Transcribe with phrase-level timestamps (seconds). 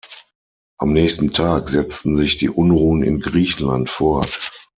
[0.79, 4.51] Am nächsten Tag setzten sich die Unruhen in Griechenland fort.